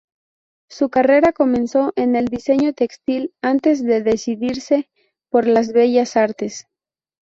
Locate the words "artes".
6.17-6.65